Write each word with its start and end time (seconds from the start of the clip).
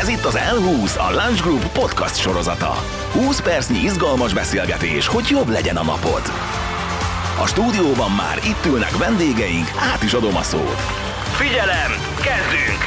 Ez 0.00 0.08
itt 0.08 0.24
az 0.24 0.38
L20, 0.56 0.96
a 1.08 1.10
Lunch 1.10 1.42
Group 1.42 1.72
podcast 1.72 2.16
sorozata. 2.16 2.72
20 3.12 3.40
percnyi 3.40 3.78
izgalmas 3.78 4.34
beszélgetés, 4.34 5.06
hogy 5.06 5.26
jobb 5.30 5.48
legyen 5.48 5.76
a 5.76 5.84
napod. 5.84 6.22
A 7.42 7.46
stúdióban 7.46 8.10
már 8.10 8.36
itt 8.36 8.72
ülnek 8.72 8.96
vendégeink, 8.96 9.66
át 9.92 10.02
is 10.02 10.12
adom 10.12 10.36
a 10.36 10.42
szót. 10.42 10.80
Figyelem, 11.40 11.90
kezdünk! 12.14 12.82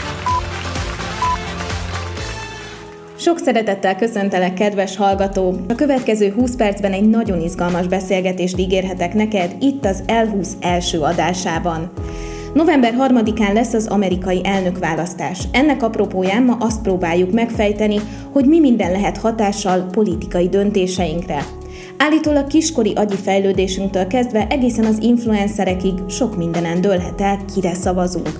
Sok 3.17 3.37
szeretettel 3.37 3.95
köszöntelek, 3.95 4.53
kedves 4.53 4.95
hallgató! 4.95 5.65
A 5.67 5.75
következő 5.75 6.31
20 6.31 6.55
percben 6.55 6.93
egy 6.93 7.09
nagyon 7.09 7.41
izgalmas 7.41 7.87
beszélgetést 7.87 8.57
ígérhetek 8.57 9.13
neked 9.13 9.55
itt 9.59 9.85
az 9.85 10.03
L20 10.07 10.47
első 10.59 10.99
adásában. 10.99 11.91
November 12.53 12.95
3-án 12.97 13.53
lesz 13.53 13.73
az 13.73 13.87
amerikai 13.87 14.41
elnökválasztás. 14.43 15.47
Ennek 15.51 15.83
apropóján 15.83 16.43
ma 16.43 16.57
azt 16.59 16.81
próbáljuk 16.81 17.31
megfejteni, 17.31 17.99
hogy 18.31 18.45
mi 18.45 18.59
minden 18.59 18.91
lehet 18.91 19.17
hatással 19.17 19.87
politikai 19.91 20.49
döntéseinkre. 20.49 21.45
Állítólag 21.97 22.47
kiskori 22.47 22.93
agyi 22.93 23.15
fejlődésünktől 23.15 24.07
kezdve 24.07 24.47
egészen 24.49 24.85
az 24.85 24.97
influencerekig 25.01 25.93
sok 26.09 26.37
mindenen 26.37 26.81
dőlhet 26.81 27.21
el, 27.21 27.39
kire 27.53 27.73
szavazunk. 27.73 28.39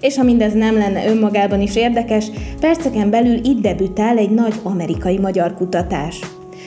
És 0.00 0.16
ha 0.16 0.22
mindez 0.22 0.52
nem 0.52 0.74
lenne 0.74 1.06
önmagában 1.06 1.60
is 1.60 1.76
érdekes, 1.76 2.26
perceken 2.60 3.10
belül 3.10 3.36
itt 3.44 3.60
debütál 3.60 4.18
egy 4.18 4.30
nagy 4.30 4.54
amerikai-magyar 4.62 5.54
kutatás. 5.54 6.20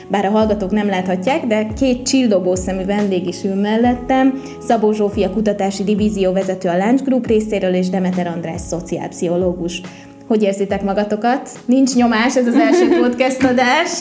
Bár 0.08 0.26
a 0.26 0.30
hallgatók 0.30 0.72
nem 0.72 0.88
láthatják, 0.88 1.46
de 1.46 1.68
két 1.80 2.06
csillogó 2.06 2.56
szemű 2.56 2.86
vendég 2.86 3.28
is 3.28 3.44
ül 3.44 3.56
mellettem, 3.56 4.42
Szabó 4.68 4.92
Zsófia 4.92 5.30
kutatási 5.30 5.84
divízió 5.84 6.32
vezető 6.32 6.70
a 6.70 6.78
Lunch 6.78 7.04
Group 7.04 7.28
részéről, 7.28 7.74
és 7.74 7.90
Demeter 7.90 8.28
András 8.28 8.62
szociálpszichológus. 8.62 9.82
Hogy 10.28 10.44
érzitek 10.44 10.84
magatokat? 10.84 11.50
Nincs 11.66 11.96
nyomás, 11.96 12.36
ez 12.36 12.48
az 12.48 12.56
első 12.56 12.90
podcast 13.02 13.44
adás. 13.44 14.00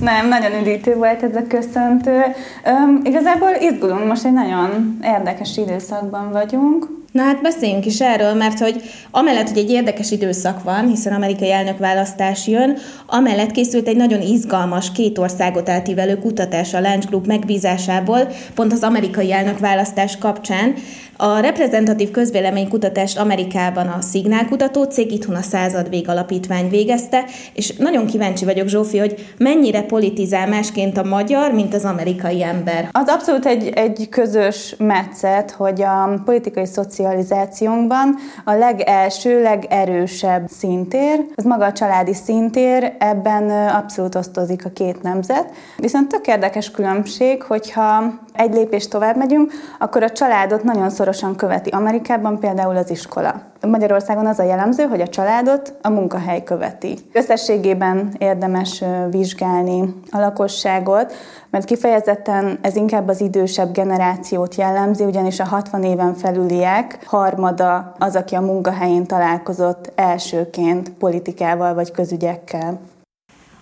Nem, 0.00 0.28
nagyon 0.28 0.60
üdítő 0.60 0.94
volt 0.94 1.22
ez 1.22 1.36
a 1.36 1.46
köszöntő. 1.48 2.20
Üm, 2.66 3.00
igazából 3.04 3.50
izgulunk, 3.60 4.06
most 4.06 4.24
egy 4.24 4.32
nagyon 4.32 4.98
érdekes 5.02 5.56
időszakban 5.56 6.32
vagyunk. 6.32 6.99
Na 7.12 7.22
hát 7.22 7.42
beszéljünk 7.42 7.86
is 7.86 8.00
erről, 8.00 8.34
mert 8.34 8.58
hogy 8.58 8.82
amellett, 9.10 9.48
hogy 9.48 9.58
egy 9.58 9.70
érdekes 9.70 10.10
időszak 10.10 10.62
van, 10.62 10.88
hiszen 10.88 11.12
amerikai 11.12 11.50
elnökválasztás 11.50 12.46
jön, 12.46 12.76
amellett 13.06 13.50
készült 13.50 13.88
egy 13.88 13.96
nagyon 13.96 14.20
izgalmas, 14.20 14.92
két 14.92 15.18
országot 15.18 15.68
átívelő 15.68 16.18
kutatás 16.18 16.74
a 16.74 16.80
Lunch 16.80 17.06
Group 17.06 17.26
megbízásából, 17.26 18.28
pont 18.54 18.72
az 18.72 18.82
amerikai 18.82 19.32
elnökválasztás 19.32 20.18
kapcsán. 20.18 20.74
A 21.22 21.38
reprezentatív 21.38 22.10
közvéleménykutatást 22.10 23.18
Amerikában 23.18 23.86
a 23.86 24.00
Szignál 24.00 24.46
kutató 24.46 24.82
cég 24.84 25.12
itthon 25.12 25.34
a 25.34 25.42
század 25.42 25.88
vég 25.88 26.08
alapítvány 26.08 26.68
végezte, 26.68 27.24
és 27.52 27.76
nagyon 27.76 28.06
kíváncsi 28.06 28.44
vagyok, 28.44 28.68
Zsófi, 28.68 28.98
hogy 28.98 29.34
mennyire 29.38 29.82
politizál 29.82 30.48
másként 30.48 30.98
a 30.98 31.02
magyar, 31.02 31.52
mint 31.52 31.74
az 31.74 31.84
amerikai 31.84 32.42
ember. 32.42 32.88
Az 32.92 33.08
abszolút 33.08 33.46
egy, 33.46 33.68
egy 33.74 34.06
közös 34.10 34.74
metszet, 34.78 35.50
hogy 35.50 35.82
a 35.82 36.22
politikai 36.24 36.66
szocializációnkban 37.00 38.16
a 38.44 38.52
legelső, 38.52 39.42
legerősebb 39.42 40.48
szintér, 40.48 41.24
az 41.36 41.44
maga 41.44 41.64
a 41.64 41.72
családi 41.72 42.14
szintér, 42.14 42.92
ebben 42.98 43.68
abszolút 43.68 44.14
osztozik 44.14 44.64
a 44.64 44.70
két 44.70 45.02
nemzet. 45.02 45.50
Viszont 45.76 46.08
tök 46.08 46.26
érdekes 46.26 46.70
különbség, 46.70 47.42
hogyha 47.42 48.02
egy 48.32 48.52
lépést 48.52 48.90
tovább 48.90 49.16
megyünk, 49.16 49.52
akkor 49.78 50.02
a 50.02 50.10
családot 50.10 50.62
nagyon 50.62 50.90
szorosan 50.90 51.36
követi. 51.36 51.70
Amerikában 51.70 52.38
például 52.38 52.76
az 52.76 52.90
iskola. 52.90 53.42
Magyarországon 53.66 54.26
az 54.26 54.38
a 54.38 54.42
jellemző, 54.42 54.84
hogy 54.84 55.00
a 55.00 55.08
családot 55.08 55.74
a 55.82 55.90
munkahely 55.90 56.42
követi. 56.42 56.98
Összességében 57.12 58.14
érdemes 58.18 58.84
vizsgálni 59.10 59.94
a 60.10 60.18
lakosságot, 60.18 61.12
mert 61.50 61.64
kifejezetten 61.64 62.58
ez 62.62 62.76
inkább 62.76 63.08
az 63.08 63.20
idősebb 63.20 63.72
generációt 63.72 64.54
jellemzi, 64.54 65.04
ugyanis 65.04 65.40
a 65.40 65.44
60 65.44 65.84
éven 65.84 66.14
felüliek 66.14 66.98
harmada 67.06 67.94
az, 67.98 68.16
aki 68.16 68.34
a 68.34 68.40
munkahelyén 68.40 69.06
találkozott 69.06 69.92
elsőként 69.94 70.90
politikával 70.90 71.74
vagy 71.74 71.90
közügyekkel. 71.90 72.80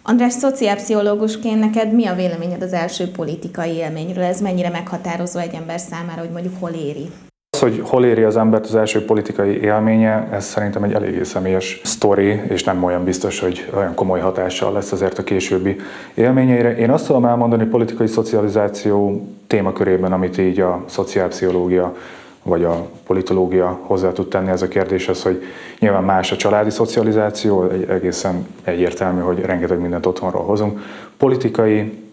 András, 0.03 0.33
szociálpszichológusként 0.33 1.61
neked 1.61 1.93
mi 1.93 2.07
a 2.07 2.15
véleményed 2.15 2.63
az 2.63 2.73
első 2.73 3.11
politikai 3.11 3.73
élményről? 3.73 4.25
Ez 4.25 4.41
mennyire 4.41 4.69
meghatározó 4.71 5.39
egy 5.39 5.55
ember 5.55 5.81
számára, 5.81 6.21
hogy 6.21 6.31
mondjuk 6.31 6.55
hol 6.61 6.71
éri? 6.71 7.11
Az, 7.51 7.65
hogy 7.65 7.83
hol 7.85 8.05
éri 8.05 8.23
az 8.23 8.37
embert 8.37 8.65
az 8.65 8.75
első 8.75 9.05
politikai 9.05 9.61
élménye, 9.61 10.29
ez 10.33 10.45
szerintem 10.45 10.83
egy 10.83 10.93
eléggé 10.93 11.23
személyes 11.23 11.81
sztori, 11.85 12.43
és 12.49 12.65
nem 12.65 12.85
olyan 12.85 13.05
biztos, 13.05 13.41
hogy 13.41 13.71
olyan 13.77 13.95
komoly 13.95 14.21
hatással 14.21 14.73
lesz 14.73 14.93
azért 14.93 15.19
a 15.19 15.25
későbbi 15.25 15.77
élményeire. 16.15 16.77
Én 16.77 16.91
azt 16.91 17.07
tudom 17.07 17.25
elmondani 17.25 17.65
politikai 17.65 18.07
szocializáció 18.07 19.27
témakörében, 19.47 20.13
amit 20.13 20.39
így 20.39 20.61
a 20.61 20.85
szociálpszichológia 20.87 21.97
vagy 22.43 22.65
a 22.65 22.87
politológia 23.07 23.79
hozzá 23.83 24.13
tud 24.13 24.29
tenni 24.29 24.51
ez 24.51 24.63
a 24.63 24.69
kérdéshez, 24.69 25.23
hogy 25.23 25.43
nyilván 25.79 26.05
más 26.05 26.33
a 26.33 26.37
családi 26.37 26.71
szocializáció, 26.71 27.65
egészen 27.89 28.47
egyértelmű, 28.65 29.21
hogy 29.21 29.41
rengeteg 29.41 29.81
mindent 29.81 30.07
otthonról 30.07 30.45
hozunk. 30.45 30.81
Politikai 31.17 32.08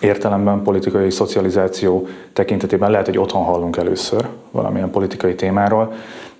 értelemben, 0.00 0.62
politikai 0.62 1.10
szocializáció 1.10 2.06
tekintetében 2.32 2.90
lehet, 2.90 3.06
hogy 3.06 3.18
otthon 3.18 3.44
hallunk 3.44 3.76
először 3.76 4.28
valamilyen 4.50 4.90
politikai 4.90 5.34
témáról, 5.34 5.92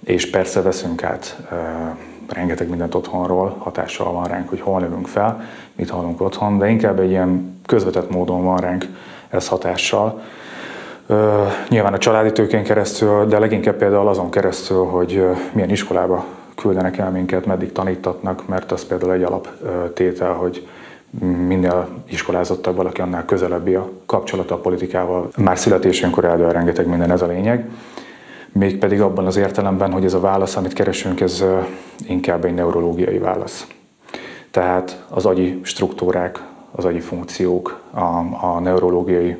és 0.05 0.31
persze 0.31 0.63
veszünk 0.63 1.03
át 1.03 1.37
e, 1.51 1.97
rengeteg 2.29 2.69
mindent 2.69 2.95
otthonról, 2.95 3.57
hatással 3.59 4.13
van 4.13 4.25
ránk, 4.25 4.49
hogy 4.49 4.61
hol 4.61 4.81
növünk 4.81 5.07
fel, 5.07 5.45
mit 5.75 5.91
hallunk 5.91 6.21
otthon, 6.21 6.59
de 6.59 6.69
inkább 6.69 7.01
egy 7.01 7.11
ilyen 7.11 7.61
közvetett 7.67 8.11
módon 8.11 8.45
van 8.45 8.57
ránk 8.57 8.87
ez 9.29 9.49
hatással, 9.49 10.23
nyilván 11.69 11.93
a 11.93 11.99
családi 11.99 12.33
tőkén 12.33 12.63
keresztül, 12.63 13.27
de 13.27 13.39
leginkább 13.39 13.75
például 13.75 14.09
azon 14.09 14.31
keresztül, 14.31 14.85
hogy 14.85 15.25
milyen 15.53 15.71
iskolába 15.71 16.25
küldenek 16.55 16.99
el 16.99 17.11
minket, 17.11 17.47
meddig 17.47 17.73
tanítatnak, 17.73 18.49
mert 18.49 18.73
az 18.73 18.85
például 18.85 19.13
egy 19.13 19.23
alaptétel, 19.23 20.33
hogy 20.33 20.67
minél 21.21 21.89
iskolázottabb 22.09 22.77
valaki, 22.77 23.01
annál 23.01 23.25
közelebbi 23.25 23.75
a 23.75 23.91
kapcsolata 24.07 24.55
a 24.55 24.59
politikával. 24.59 25.29
Már 25.37 25.59
születésünkkor 25.59 26.25
eldől 26.25 26.53
rengeteg 26.53 26.87
minden, 26.87 27.11
ez 27.11 27.23
a 27.23 27.27
lényeg. 27.27 27.71
Mégpedig 28.53 29.01
abban 29.01 29.27
az 29.27 29.37
értelemben, 29.37 29.93
hogy 29.93 30.05
ez 30.05 30.15
a 30.15 30.21
válasz, 30.21 30.57
amit 30.57 30.73
keresünk, 30.73 31.21
ez 31.21 31.45
inkább 32.07 32.45
egy 32.45 32.55
neurológiai 32.55 33.19
válasz. 33.19 33.67
Tehát 34.51 35.05
az 35.09 35.27
agyi 35.27 35.61
struktúrák, 35.63 36.43
az 36.71 36.85
agyi 36.85 37.01
funkciók, 37.01 37.81
a, 37.91 38.01
a 38.47 38.61
neurológiai 38.61 39.37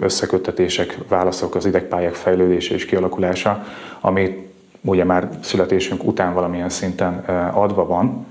összeköttetések, 0.00 0.98
válaszok, 1.08 1.54
az 1.54 1.66
idegpályák 1.66 2.14
fejlődése 2.14 2.74
és 2.74 2.84
kialakulása, 2.84 3.64
ami 4.00 4.50
ugye 4.80 5.04
már 5.04 5.28
születésünk 5.42 6.04
után 6.04 6.34
valamilyen 6.34 6.68
szinten 6.68 7.14
adva 7.54 7.86
van, 7.86 8.26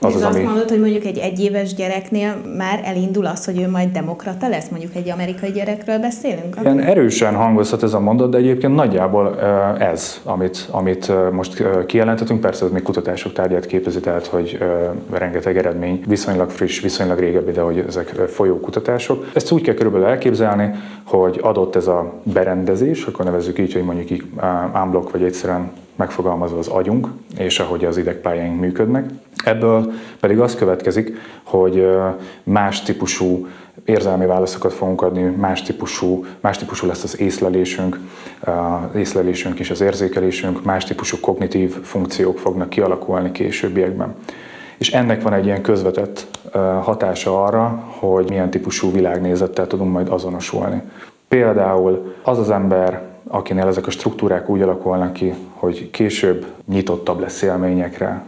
az 0.00 0.14
az, 0.14 0.22
azt 0.22 0.34
ami... 0.34 0.44
mondod, 0.44 0.68
hogy 0.68 0.80
mondjuk 0.80 1.04
egy 1.04 1.18
egyéves 1.18 1.74
gyereknél 1.74 2.36
már 2.56 2.80
elindul 2.84 3.26
az, 3.26 3.44
hogy 3.44 3.60
ő 3.60 3.70
majd 3.70 3.92
demokrata 3.92 4.48
lesz? 4.48 4.68
Mondjuk 4.68 4.94
egy 4.94 5.10
amerikai 5.10 5.50
gyerekről 5.50 5.98
beszélünk? 5.98 6.56
Igen, 6.60 6.80
erősen 6.80 7.34
hangozhat 7.34 7.82
ez 7.82 7.92
a 7.92 8.00
mondat, 8.00 8.30
de 8.30 8.36
egyébként 8.36 8.74
nagyjából 8.74 9.40
ez, 9.78 10.20
amit, 10.24 10.68
amit 10.70 11.32
most 11.32 11.64
kijelentetünk. 11.86 12.40
Persze 12.40 12.64
ez 12.64 12.70
még 12.70 12.82
kutatások 12.82 13.32
tárgyát 13.32 13.66
képezi, 13.66 14.00
tehát 14.00 14.26
hogy 14.26 14.58
rengeteg 15.10 15.56
eredmény, 15.56 16.02
viszonylag 16.06 16.50
friss, 16.50 16.80
viszonylag 16.80 17.18
régebbi, 17.18 17.50
de 17.50 17.60
hogy 17.60 17.84
ezek 17.86 18.08
folyó 18.08 18.60
kutatások. 18.60 19.30
Ezt 19.34 19.50
úgy 19.50 19.62
kell 19.62 19.74
körülbelül 19.74 20.06
elképzelni, 20.06 20.70
hogy 21.04 21.38
adott 21.42 21.76
ez 21.76 21.86
a 21.86 22.12
berendezés, 22.22 23.04
akkor 23.04 23.24
nevezzük 23.24 23.58
így, 23.58 23.72
hogy 23.72 23.84
mondjuk 23.84 24.10
így 24.10 24.22
ámblok, 24.72 25.10
vagy 25.10 25.22
egyszerűen 25.22 25.70
megfogalmazva 25.96 26.58
az 26.58 26.68
agyunk, 26.68 27.08
és 27.38 27.58
ahogy 27.58 27.84
az 27.84 27.96
idegpályáink 27.96 28.60
működnek. 28.60 29.04
Ebből 29.44 29.92
pedig 30.20 30.40
az 30.40 30.54
következik, 30.54 31.16
hogy 31.42 31.88
más 32.42 32.82
típusú 32.82 33.46
érzelmi 33.84 34.26
válaszokat 34.26 34.72
fogunk 34.72 35.02
adni, 35.02 35.22
más 35.22 35.62
típusú, 35.62 36.24
más 36.40 36.56
típusú 36.58 36.86
lesz 36.86 37.02
az 37.02 37.20
észlelésünk, 37.20 37.98
az 38.40 38.94
észlelésünk 38.96 39.58
és 39.58 39.70
az 39.70 39.80
érzékelésünk, 39.80 40.64
más 40.64 40.84
típusú 40.84 41.16
kognitív 41.20 41.80
funkciók 41.82 42.38
fognak 42.38 42.68
kialakulni 42.68 43.32
későbbiekben. 43.32 44.14
És 44.78 44.92
ennek 44.92 45.22
van 45.22 45.32
egy 45.32 45.44
ilyen 45.44 45.62
közvetett 45.62 46.26
hatása 46.82 47.44
arra, 47.44 47.84
hogy 47.88 48.28
milyen 48.28 48.50
típusú 48.50 48.92
világnézettel 48.92 49.66
tudunk 49.66 49.92
majd 49.92 50.08
azonosulni. 50.08 50.82
Például 51.28 52.14
az 52.22 52.38
az 52.38 52.50
ember, 52.50 53.02
akinél 53.28 53.66
ezek 53.66 53.86
a 53.86 53.90
struktúrák 53.90 54.48
úgy 54.48 54.62
alakulnak 54.62 55.12
ki, 55.12 55.34
hogy 55.54 55.90
később 55.90 56.46
nyitottabb 56.68 57.20
lesz 57.20 57.42
élményekre, 57.42 58.22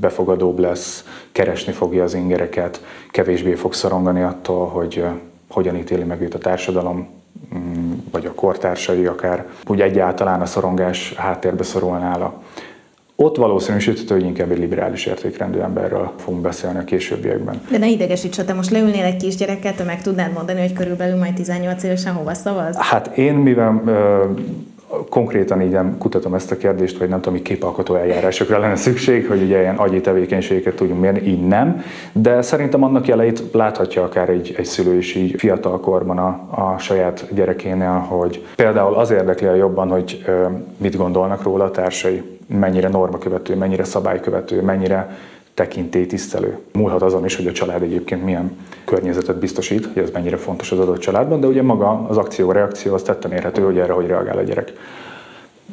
befogadóbb 0.00 0.58
lesz, 0.58 1.04
keresni 1.32 1.72
fogja 1.72 2.02
az 2.02 2.14
ingereket, 2.14 2.82
kevésbé 3.10 3.54
fog 3.54 3.74
szorongani 3.74 4.22
attól, 4.22 4.66
hogy 4.66 5.04
hogyan 5.48 5.76
ítéli 5.76 6.02
meg 6.02 6.20
őt 6.20 6.34
a 6.34 6.38
társadalom, 6.38 7.08
mm, 7.54 7.92
vagy 8.10 8.26
a 8.26 8.34
kortársai 8.34 9.06
akár. 9.06 9.46
Úgy 9.66 9.80
egyáltalán 9.80 10.40
a 10.40 10.46
szorongás 10.46 11.14
háttérbe 11.14 11.62
szorul 11.62 11.98
nála. 11.98 12.42
ott 13.20 13.36
valószínűsíthető, 13.36 14.14
hogy 14.14 14.24
inkább 14.24 14.50
egy 14.50 14.58
liberális 14.58 15.06
értékrendű 15.06 15.58
emberről 15.58 16.12
fogunk 16.16 16.42
beszélni 16.42 16.78
a 16.78 16.84
későbbiekben. 16.84 17.60
De 17.70 17.78
ne 17.78 17.88
idegesíts, 17.88 18.40
te 18.40 18.52
most 18.52 18.70
leülnél 18.70 19.04
egy 19.04 19.16
kisgyereket, 19.16 19.76
te 19.76 19.84
meg 19.84 20.02
tudnád 20.02 20.32
mondani, 20.32 20.60
hogy 20.60 20.72
körülbelül 20.72 21.18
majd 21.18 21.34
18 21.34 21.82
évesen 21.82 22.12
hova 22.14 22.34
szavaz? 22.34 22.76
Hát 22.76 23.16
én, 23.16 23.34
mivel 23.34 23.82
konkrétan 25.08 25.62
így 25.62 25.70
nem 25.70 25.98
kutatom 25.98 26.34
ezt 26.34 26.50
a 26.50 26.56
kérdést, 26.56 26.98
vagy 26.98 27.08
nem 27.08 27.20
tudom, 27.20 27.38
hogy 27.38 27.46
képalkotó 27.46 27.94
eljárásokra 27.94 28.58
lenne 28.58 28.76
szükség, 28.76 29.26
hogy 29.26 29.42
ugye 29.42 29.60
ilyen 29.60 29.76
agyi 29.76 30.00
tevékenységeket 30.00 30.74
tudjunk 30.74 31.00
mérni, 31.00 31.20
így 31.20 31.46
nem. 31.46 31.82
De 32.12 32.42
szerintem 32.42 32.84
annak 32.84 33.06
jeleit 33.06 33.42
láthatja 33.52 34.02
akár 34.02 34.28
egy, 34.28 34.54
egy 34.56 34.64
szülő 34.64 34.96
is 34.96 35.14
így 35.14 35.34
fiatalkorban 35.38 36.18
a, 36.18 36.28
a 36.50 36.78
saját 36.78 37.28
gyerekénél, 37.34 38.06
hogy 38.08 38.46
például 38.56 38.94
az 38.94 39.10
érdekli 39.10 39.46
a 39.46 39.54
jobban, 39.54 39.88
hogy 39.88 40.24
mit 40.76 40.96
gondolnak 40.96 41.42
róla 41.42 41.64
a 41.64 41.70
társai, 41.70 42.22
mennyire 42.46 42.88
normakövető, 42.88 43.56
mennyire 43.56 43.84
szabálykövető, 43.84 44.62
mennyire 44.62 45.16
tekintélytisztelő. 45.58 46.58
Múlhat 46.72 47.02
azon 47.02 47.24
is, 47.24 47.36
hogy 47.36 47.46
a 47.46 47.52
család 47.52 47.82
egyébként 47.82 48.24
milyen 48.24 48.56
környezetet 48.84 49.38
biztosít, 49.38 49.86
hogy 49.86 50.02
ez 50.02 50.10
mennyire 50.10 50.36
fontos 50.36 50.72
az 50.72 50.78
adott 50.78 50.98
családban, 50.98 51.40
de 51.40 51.46
ugye 51.46 51.62
maga 51.62 52.06
az 52.08 52.16
akció-reakció 52.16 52.94
az 52.94 53.02
tetten 53.02 53.32
érhető, 53.32 53.62
hogy 53.62 53.78
erre 53.78 53.92
hogy 53.92 54.06
reagál 54.06 54.38
a 54.38 54.42
gyerek. 54.42 54.72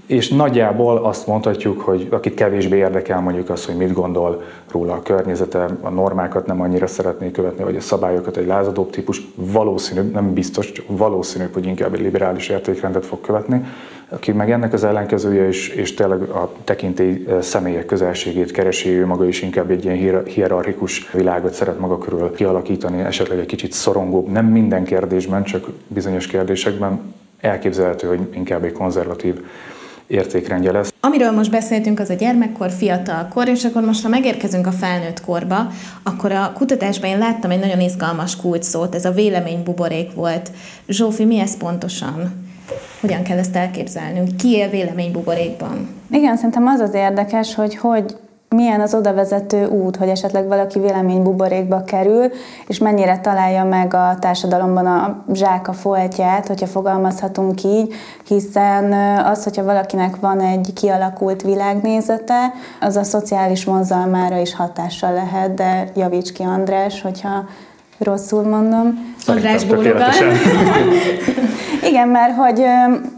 És 0.06 0.30
nagyjából 0.30 0.98
azt 0.98 1.28
mondhatjuk, 1.28 1.81
hogy 1.81 2.07
akit 2.12 2.34
kevésbé 2.34 2.78
érdekel 2.78 3.19
mondjuk 3.19 3.50
az, 3.50 3.66
hogy 3.66 3.75
mit 3.75 3.94
gondol 3.94 4.44
róla 4.72 4.94
a 4.94 5.02
környezete, 5.02 5.66
a 5.81 5.90
normákat 5.90 6.46
nem 6.46 6.62
annyira 6.62 6.88
szeretné 6.88 7.31
követni, 7.31 7.63
vagy 7.63 7.75
a 7.75 7.81
szabályokat 7.81 8.38
egy 8.38 8.46
lázadóbb 8.46 8.90
típus, 8.90 9.22
valószínű, 9.36 10.02
nem 10.12 10.34
biztos, 10.34 10.72
csak 10.72 10.86
valószínű, 10.88 11.46
hogy 11.54 11.66
inkább 11.66 11.94
egy 11.94 12.02
liberális 12.02 12.50
értékrendet 12.50 13.06
fog 13.06 13.22
követni, 13.22 13.66
aki 14.10 14.31
meg 14.31 14.52
ennek 14.52 14.74
az 14.74 14.84
ellenkezője, 14.84 15.48
és, 15.48 15.69
és 15.69 15.94
tényleg 15.94 16.22
a 16.22 16.51
tekintély 16.63 17.28
személyek 17.42 17.86
közelségét 17.86 18.51
keresi, 18.51 18.90
ő 18.90 19.06
maga 19.06 19.28
is 19.28 19.42
inkább 19.42 19.72
egy 19.72 19.86
ilyen 19.86 20.24
hierarchikus 20.25 21.12
világot 21.12 21.54
szeret 21.54 21.80
maga 21.80 21.98
körül 21.98 22.31
kialakítani, 22.36 23.01
esetleg 23.01 23.40
egy 23.40 23.46
kicsit 23.46 23.72
szorongóbb, 23.72 24.28
nem 24.28 24.46
minden 24.46 24.84
kérdésben, 24.84 25.44
csak 25.44 25.68
bizonyos 25.88 26.28
kérdésekben 26.28 27.13
elképzelhető, 27.40 28.08
hogy 28.08 28.19
inkább 28.34 28.63
egy 28.63 28.72
konzervatív 28.72 29.42
értékrendje 30.07 30.72
lesz. 30.72 30.94
Amiről 31.00 31.31
most 31.31 31.52
beszéltünk, 31.52 32.00
az 32.00 32.10
a 32.10 32.13
gyermekkor, 32.13 32.72
fiatalkor, 32.72 33.48
és 33.48 33.63
akkor 33.63 33.81
most, 33.81 34.04
ha 34.04 34.10
megérkezünk 34.10 34.68
a 34.68 34.72
felnőtt 34.72 35.22
korba, 35.22 35.68
akkor 36.04 36.31
a 36.31 36.52
kutatásban 36.54 37.10
én 37.10 37.18
láttam 37.18 37.52
egy 37.52 37.60
nagyon 37.60 37.80
izgalmas 37.80 38.36
kulcsszót, 38.36 38.96
ez 38.96 39.06
a 39.06 39.12
véleménybuborék 39.12 40.13
volt. 40.13 40.52
Zsófi, 40.88 41.25
mi 41.25 41.40
ez 41.40 41.57
pontosan? 41.57 42.44
Hogyan 43.02 43.24
kell 43.24 43.38
ezt 43.38 43.56
elképzelnünk? 43.56 44.38
Ki 44.38 44.50
él 44.50 44.69
véleménybuborékban? 44.69 45.90
Igen, 46.12 46.36
szerintem 46.36 46.68
az 46.68 46.80
az 46.80 46.94
érdekes, 46.94 47.56
hogy 47.56 47.75
hogy 47.75 48.16
milyen 48.50 48.82
az 48.82 48.94
oda 48.94 49.14
vezető 49.14 49.66
út, 49.66 49.96
hogy 49.96 50.08
esetleg 50.08 50.48
valaki 50.48 50.80
véleménybuborékba 50.80 51.84
kerül, 51.84 52.32
és 52.68 52.78
mennyire 52.78 53.20
találja 53.20 53.64
meg 53.64 53.94
a 53.94 54.18
társadalomban 54.20 54.86
a 54.86 55.24
zsák 55.34 55.68
a 55.68 55.74
foltját, 55.74 56.48
hogyha 56.48 56.68
fogalmazhatunk 56.68 57.64
így, 57.64 57.94
hiszen 58.28 58.94
az, 59.20 59.44
hogyha 59.44 59.64
valakinek 59.64 60.16
van 60.20 60.40
egy 60.40 60.74
kialakult 60.74 61.42
világnézete, 61.42 62.54
az 62.82 62.96
a 62.96 63.04
szociális 63.04 63.64
vonzalmára 63.64 64.38
is 64.38 64.56
hatással 64.56 65.14
lehet, 65.14 65.54
de 65.54 65.92
javíts 65.96 66.32
ki 66.32 66.44
András, 66.44 67.02
hogyha 67.02 67.46
rosszul 67.98 68.44
mondom. 68.44 69.14
András 69.28 69.64
bólogat. 69.66 70.14
Igen, 71.90 72.08
mert 72.08 72.36
hogy, 72.36 72.64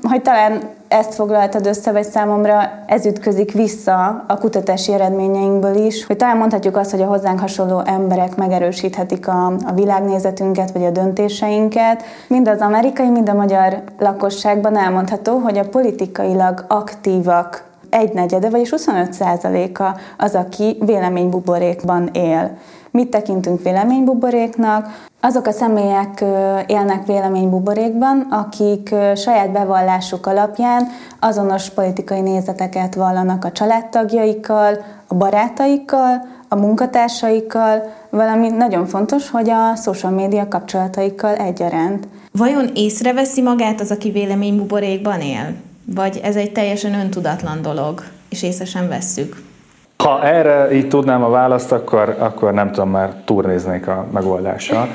hogy 0.02 0.22
talán 0.22 0.76
ezt 0.88 1.14
foglaltad 1.14 1.66
össze, 1.66 1.92
vagy 1.92 2.04
számomra 2.04 2.84
ez 2.86 3.06
ütközik 3.06 3.52
vissza 3.52 4.24
a 4.28 4.38
kutatási 4.38 4.94
eredményeinkből 4.94 5.76
is, 5.76 6.06
hogy 6.06 6.18
talán 6.18 6.38
mondhatjuk 6.38 6.78
azt, 6.78 6.92
hogy 6.92 7.02
a 7.02 7.06
hozzánk 7.06 7.40
hasonló 7.40 7.82
emberek 7.86 8.36
megerősíthetik 8.36 9.28
a, 9.28 9.46
a 9.46 9.74
világnézetünket, 9.76 10.72
vagy 10.72 10.86
a 10.86 10.92
döntéseinket. 10.92 12.04
Mind 12.28 12.48
az 12.48 12.60
amerikai, 12.60 13.10
mind 13.10 13.30
a 13.30 13.34
magyar 13.34 13.82
lakosságban 14.00 14.78
elmondható, 14.78 15.38
hogy 15.38 15.58
a 15.58 15.70
politikailag 15.70 16.66
aktívak 16.68 17.66
egynegyede, 17.90 18.50
vagyis 18.50 18.70
25 18.70 19.14
százaléka 19.14 19.96
az, 20.18 20.36
aki 20.36 20.78
véleménybuborékban 20.86 22.10
él. 22.14 22.58
Mit 22.98 23.10
tekintünk 23.10 23.64
véleménybuboréknak? 23.64 25.06
Azok 25.20 25.46
a 25.46 25.52
személyek 25.52 26.24
élnek 26.68 27.06
véleménybuborékban, 27.06 28.28
akik 28.30 28.96
saját 29.16 29.52
bevallásuk 29.52 30.26
alapján 30.26 30.88
azonos 31.20 31.70
politikai 31.70 32.22
nézeteket 32.22 32.96
vallanak 32.96 33.46
a 33.46 33.52
családtagjaikkal, 33.52 34.86
a 35.08 35.16
barátaikkal, 35.16 36.28
a 36.48 36.56
munkatársaikkal, 36.56 37.84
valamint 38.10 38.58
nagyon 38.58 38.86
fontos, 38.86 39.30
hogy 39.30 39.50
a 39.50 39.76
social 39.76 40.12
média 40.12 40.48
kapcsolataikkal 40.48 41.36
egyaránt. 41.36 42.08
Vajon 42.32 42.70
észreveszi 42.74 43.42
magát 43.42 43.82
az, 43.82 43.92
aki 43.92 44.12
véleménybuborékban 44.12 45.22
él? 45.22 45.54
Vagy 45.86 46.20
ez 46.24 46.36
egy 46.36 46.52
teljesen 46.52 46.94
öntudatlan 46.94 47.62
dolog, 47.62 48.04
és 48.30 48.44
észre 48.44 48.66
sem 48.66 48.88
vesszük? 48.88 49.47
Ha 49.98 50.24
erre 50.24 50.74
így 50.74 50.88
tudnám 50.88 51.24
a 51.24 51.30
választ, 51.30 51.72
akkor, 51.72 52.16
akkor 52.20 52.54
nem 52.54 52.72
tudom, 52.72 52.90
már 52.90 53.14
turnéznék 53.26 53.88
a 53.88 54.06
megoldással. 54.14 54.88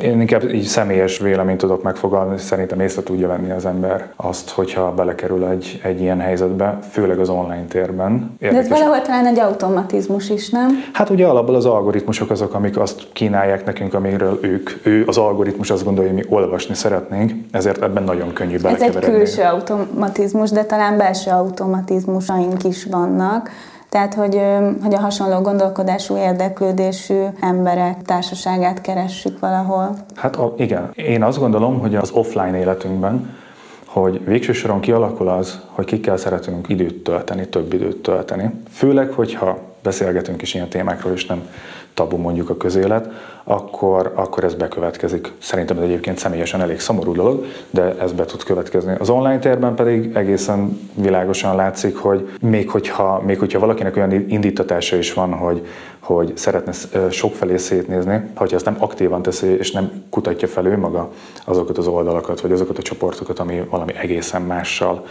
Én 0.00 0.20
inkább 0.20 0.52
így 0.52 0.64
személyes 0.64 1.18
véleményt 1.18 1.58
tudok 1.58 1.82
megfogalmazni, 1.82 2.46
szerintem 2.46 2.80
észre 2.80 3.02
tudja 3.02 3.28
venni 3.28 3.50
az 3.50 3.66
ember 3.66 4.08
azt, 4.16 4.50
hogyha 4.50 4.92
belekerül 4.94 5.44
egy, 5.44 5.80
egy 5.84 6.00
ilyen 6.00 6.20
helyzetbe, 6.20 6.78
főleg 6.90 7.18
az 7.18 7.28
online 7.28 7.64
térben. 7.68 8.36
Érdekes. 8.38 8.68
De 8.68 8.74
ez 8.74 8.80
valahol 8.80 9.02
talán 9.02 9.26
egy 9.26 9.38
automatizmus 9.38 10.30
is, 10.30 10.50
nem? 10.50 10.68
Hát 10.92 11.10
ugye 11.10 11.26
alapból 11.26 11.54
az 11.54 11.66
algoritmusok 11.66 12.30
azok, 12.30 12.54
amik 12.54 12.78
azt 12.78 13.06
kínálják 13.12 13.64
nekünk, 13.64 13.94
amiről 13.94 14.38
ők, 14.42 14.70
ő, 14.82 15.04
az 15.06 15.18
algoritmus 15.18 15.70
azt 15.70 15.84
gondolja, 15.84 16.10
hogy 16.10 16.22
mi 16.24 16.34
olvasni 16.34 16.74
szeretnénk, 16.74 17.32
ezért 17.50 17.82
ebben 17.82 18.02
nagyon 18.02 18.32
könnyű 18.32 18.58
belekeveredni. 18.58 19.06
Ez 19.06 19.08
egy 19.08 19.18
külső 19.18 19.42
automatizmus, 19.42 20.50
de 20.50 20.64
talán 20.64 20.96
belső 20.96 21.30
automatizmusaink 21.30 22.64
is 22.64 22.84
vannak 22.84 23.50
tehát, 23.94 24.14
hogy, 24.14 24.40
hogy 24.82 24.94
a 24.94 24.98
hasonló 24.98 25.40
gondolkodású, 25.40 26.16
érdeklődésű 26.16 27.22
emberek 27.40 28.02
társaságát 28.02 28.80
keressük 28.80 29.38
valahol. 29.38 29.96
Hát 30.14 30.38
igen. 30.56 30.90
Én 30.94 31.22
azt 31.22 31.38
gondolom, 31.38 31.78
hogy 31.80 31.94
az 31.94 32.10
offline 32.10 32.58
életünkben, 32.58 33.36
hogy 33.84 34.24
végső 34.24 34.52
soron 34.52 34.80
kialakul 34.80 35.28
az, 35.28 35.60
hogy 35.66 35.84
kikkel 35.84 36.16
szeretünk 36.16 36.68
időt 36.68 37.02
tölteni, 37.02 37.48
több 37.48 37.72
időt 37.72 37.96
tölteni. 37.96 38.50
Főleg, 38.70 39.10
hogyha 39.10 39.58
beszélgetünk 39.82 40.42
is 40.42 40.54
ilyen 40.54 40.68
témákról, 40.68 41.12
és 41.12 41.26
nem 41.26 41.48
tabu 41.94 42.16
mondjuk 42.16 42.50
a 42.50 42.56
közélet, 42.56 43.08
akkor, 43.44 44.12
akkor 44.14 44.44
ez 44.44 44.54
bekövetkezik. 44.54 45.32
Szerintem 45.38 45.76
ez 45.76 45.82
egyébként 45.82 46.18
személyesen 46.18 46.60
elég 46.60 46.80
szomorú 46.80 47.12
dolog, 47.12 47.44
de 47.70 47.94
ez 48.00 48.12
be 48.12 48.24
tud 48.24 48.42
következni. 48.42 48.94
Az 48.98 49.10
online 49.10 49.38
térben 49.38 49.74
pedig 49.74 50.14
egészen 50.14 50.80
világosan 50.94 51.56
látszik, 51.56 51.96
hogy 51.96 52.28
még 52.40 52.70
hogyha, 52.70 53.22
még 53.26 53.38
hogyha 53.38 53.58
valakinek 53.58 53.96
olyan 53.96 54.12
indítatása 54.12 54.96
is 54.96 55.12
van, 55.12 55.32
hogy, 55.32 55.66
hogy 55.98 56.36
szeretne 56.36 56.72
sokfelé 57.10 57.56
szétnézni, 57.56 58.30
hogyha 58.34 58.56
ezt 58.56 58.64
nem 58.64 58.76
aktívan 58.78 59.22
teszi, 59.22 59.46
és 59.46 59.70
nem 59.70 59.90
kutatja 60.10 60.48
fel 60.48 60.66
ő 60.66 60.78
maga 60.78 61.10
azokat 61.44 61.78
az 61.78 61.86
oldalakat, 61.86 62.40
vagy 62.40 62.52
azokat 62.52 62.78
a 62.78 62.82
csoportokat, 62.82 63.38
ami 63.38 63.62
valami 63.70 63.94
egészen 63.96 64.42
mással 64.42 65.06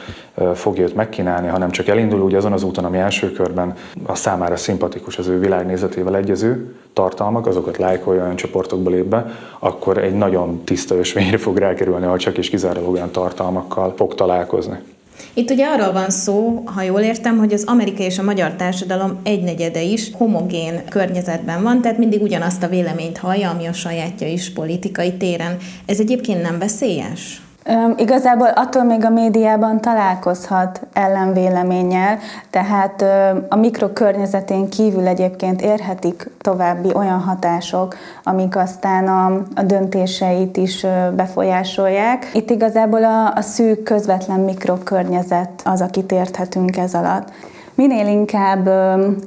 fogja 0.53 0.83
őt 0.83 0.95
megkínálni, 0.95 1.47
hanem 1.47 1.69
csak 1.69 1.87
elindul 1.87 2.21
úgy 2.21 2.35
azon 2.35 2.51
az 2.51 2.63
úton, 2.63 2.85
ami 2.85 2.97
első 2.97 3.31
körben 3.31 3.73
a 4.05 4.15
számára 4.15 4.55
szimpatikus, 4.55 5.17
az 5.17 5.27
ő 5.27 5.39
világnézetével 5.39 6.15
egyező 6.15 6.72
tartalmak, 6.93 7.47
azokat 7.47 7.77
lájkolja, 7.77 8.23
olyan 8.23 8.35
csoportokba 8.35 8.89
lép 8.89 9.05
be, 9.05 9.25
akkor 9.59 9.97
egy 9.97 10.13
nagyon 10.15 10.61
tiszta 10.63 10.95
ösvényre 10.95 11.37
fog 11.37 11.57
rákerülni, 11.57 12.05
ahol 12.05 12.17
csak 12.17 12.37
és 12.37 12.49
kizárólag 12.49 12.91
olyan 12.91 13.11
tartalmakkal 13.11 13.93
fog 13.95 14.15
találkozni. 14.15 14.79
Itt 15.33 15.51
ugye 15.51 15.67
arról 15.67 15.91
van 15.91 16.09
szó, 16.09 16.63
ha 16.65 16.81
jól 16.81 16.99
értem, 16.99 17.37
hogy 17.37 17.53
az 17.53 17.63
amerikai 17.63 18.05
és 18.05 18.19
a 18.19 18.23
magyar 18.23 18.51
társadalom 18.51 19.19
egynegyede 19.23 19.81
is 19.81 20.11
homogén 20.17 20.85
környezetben 20.89 21.63
van, 21.63 21.81
tehát 21.81 21.97
mindig 21.97 22.21
ugyanazt 22.21 22.63
a 22.63 22.67
véleményt 22.67 23.17
hallja, 23.17 23.49
ami 23.49 23.65
a 23.65 23.73
sajátja 23.73 24.27
is 24.27 24.53
politikai 24.53 25.13
téren. 25.13 25.57
Ez 25.85 25.99
egyébként 25.99 26.41
nem 26.41 26.59
veszélyes? 26.59 27.41
Igazából 27.95 28.47
attól 28.47 28.83
még 28.83 29.05
a 29.05 29.09
médiában 29.09 29.81
találkozhat 29.81 30.81
ellenvéleménnyel, 30.93 32.17
tehát 32.49 33.05
a 33.49 33.55
mikrokörnyezetén 33.55 34.69
kívül 34.69 35.07
egyébként 35.07 35.61
érhetik 35.61 36.29
további 36.41 36.93
olyan 36.93 37.19
hatások, 37.19 37.95
amik 38.23 38.55
aztán 38.55 39.07
a, 39.07 39.43
a 39.55 39.61
döntéseit 39.61 40.57
is 40.57 40.85
befolyásolják. 41.15 42.31
Itt 42.33 42.49
igazából 42.49 43.03
a, 43.03 43.33
a 43.35 43.41
szűk, 43.41 43.83
közvetlen 43.83 44.39
mikrokörnyezet 44.39 45.61
az, 45.63 45.81
akit 45.81 46.11
érthetünk 46.11 46.77
ez 46.77 46.93
alatt. 46.93 47.31
Minél 47.75 48.07
inkább 48.07 48.69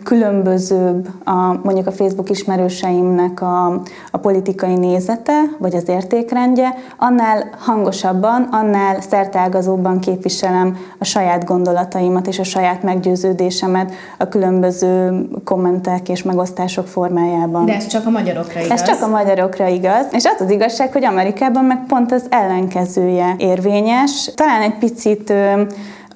különbözőbb 0.05 1.09
a, 1.25 1.61
mondjuk 1.62 1.87
a 1.87 1.93
Facebook 1.93 2.31
ismerőseimnek 2.31 3.43
a, 3.43 3.83
a 4.11 4.19
politikai 4.19 4.75
nézete, 4.75 5.43
vagy 5.59 5.75
az 5.75 5.88
értékrendje, 5.88 6.75
annál 6.97 7.50
hangosabban, 7.59 8.43
annál 8.43 9.00
szertágazóbban 9.00 10.00
képviselem 10.00 10.76
a 10.99 11.05
saját 11.05 11.45
gondolataimat 11.45 12.26
és 12.26 12.38
a 12.38 12.45
saját 12.45 12.83
meggyőződésemet 12.83 13.93
a 14.19 14.29
különböző 14.29 15.25
kommentek 15.45 16.09
és 16.09 16.23
megosztások 16.23 16.87
formájában. 16.87 17.65
De 17.67 17.75
ez 17.75 17.87
csak 17.87 18.07
a 18.07 18.11
magyarokra 18.11 18.61
igaz? 18.61 18.71
Ez 18.71 18.83
csak 18.83 19.03
a 19.03 19.09
magyarokra 19.09 19.67
igaz, 19.67 20.07
és 20.11 20.25
az 20.25 20.41
az 20.41 20.50
igazság, 20.50 20.93
hogy 20.93 21.05
Amerikában 21.05 21.65
meg 21.65 21.87
pont 21.88 22.12
az 22.12 22.25
ellenkezője 22.29 23.35
érvényes. 23.38 24.31
Talán 24.35 24.62
egy 24.62 24.79
picit 24.79 25.33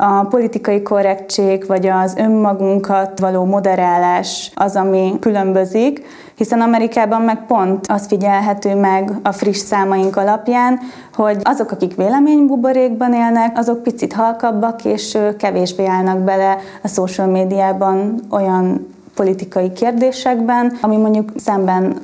a 0.03 0.27
politikai 0.31 0.83
korrektség 0.83 1.67
vagy 1.67 1.87
az 1.87 2.15
önmagunkat 2.17 3.19
való 3.19 3.45
moderálás 3.45 4.51
az, 4.55 4.77
ami 4.77 5.15
különbözik, 5.21 6.05
hiszen 6.35 6.61
Amerikában 6.61 7.23
meg 7.23 7.47
pont 7.47 7.87
az 7.87 8.07
figyelhető 8.07 8.75
meg 8.75 9.13
a 9.23 9.33
friss 9.33 9.59
számaink 9.59 10.17
alapján, 10.17 10.79
hogy 11.15 11.37
azok, 11.43 11.71
akik 11.71 11.95
véleménybuborékban 11.95 13.15
élnek, 13.15 13.59
azok 13.59 13.83
picit 13.83 14.13
halkabbak, 14.13 14.85
és 14.85 15.19
kevésbé 15.39 15.87
állnak 15.87 16.19
bele 16.19 16.57
a 16.83 16.89
social 16.89 17.27
médiában 17.27 18.21
olyan 18.31 18.87
politikai 19.21 19.73
kérdésekben, 19.73 20.79
ami 20.81 20.97
mondjuk 20.97 21.33
szemben 21.37 21.97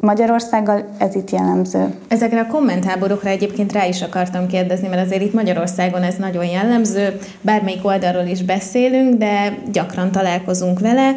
Magyarországgal 0.00 0.84
ez 0.98 1.14
itt 1.14 1.30
jellemző. 1.30 1.94
Ezekre 2.08 2.40
a 2.40 2.46
kommentháborúkra 2.46 3.28
egyébként 3.28 3.72
rá 3.72 3.86
is 3.86 4.02
akartam 4.02 4.46
kérdezni, 4.46 4.88
mert 4.88 5.06
azért 5.06 5.22
itt 5.22 5.34
Magyarországon 5.34 6.02
ez 6.02 6.14
nagyon 6.14 6.44
jellemző, 6.44 7.18
bármelyik 7.40 7.84
oldalról 7.84 8.26
is 8.26 8.42
beszélünk, 8.42 9.14
de 9.14 9.58
gyakran 9.72 10.10
találkozunk 10.10 10.80
vele. 10.80 11.14